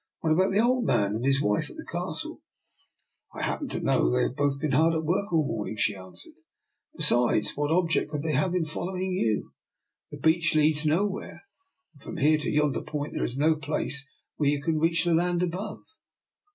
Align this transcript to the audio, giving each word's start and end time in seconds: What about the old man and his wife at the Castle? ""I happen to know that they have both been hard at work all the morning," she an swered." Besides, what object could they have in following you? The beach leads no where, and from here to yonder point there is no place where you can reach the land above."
What 0.21 0.33
about 0.33 0.51
the 0.51 0.59
old 0.61 0.83
man 0.83 1.13
and 1.13 1.23
his 1.23 1.43
wife 1.43 1.69
at 1.69 1.75
the 1.75 1.85
Castle? 1.85 2.41
""I 3.39 3.43
happen 3.43 3.67
to 3.67 3.79
know 3.81 4.09
that 4.09 4.17
they 4.17 4.23
have 4.23 4.35
both 4.35 4.59
been 4.59 4.71
hard 4.71 4.95
at 4.95 5.03
work 5.03 5.31
all 5.31 5.43
the 5.43 5.47
morning," 5.49 5.75
she 5.77 5.93
an 5.93 6.13
swered." 6.13 6.33
Besides, 6.97 7.51
what 7.55 7.69
object 7.69 8.09
could 8.09 8.23
they 8.23 8.31
have 8.31 8.55
in 8.55 8.65
following 8.65 9.11
you? 9.11 9.51
The 10.09 10.17
beach 10.17 10.55
leads 10.55 10.87
no 10.87 11.05
where, 11.05 11.43
and 11.93 12.01
from 12.01 12.17
here 12.17 12.39
to 12.39 12.49
yonder 12.49 12.81
point 12.81 13.13
there 13.13 13.25
is 13.25 13.37
no 13.37 13.53
place 13.55 14.09
where 14.37 14.49
you 14.49 14.59
can 14.63 14.79
reach 14.79 15.03
the 15.05 15.13
land 15.13 15.43
above." 15.43 15.83